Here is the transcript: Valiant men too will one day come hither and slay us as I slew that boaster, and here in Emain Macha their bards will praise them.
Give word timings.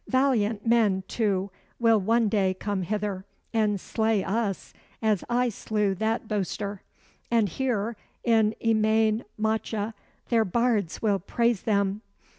Valiant 0.07 0.65
men 0.65 1.03
too 1.07 1.51
will 1.79 1.99
one 1.99 2.27
day 2.27 2.55
come 2.55 2.81
hither 2.81 3.23
and 3.53 3.79
slay 3.79 4.23
us 4.23 4.73
as 4.99 5.23
I 5.29 5.49
slew 5.49 5.93
that 5.93 6.27
boaster, 6.27 6.81
and 7.29 7.47
here 7.47 7.95
in 8.23 8.55
Emain 8.65 9.23
Macha 9.37 9.93
their 10.29 10.43
bards 10.43 11.03
will 11.03 11.19
praise 11.19 11.61
them. 11.61 12.01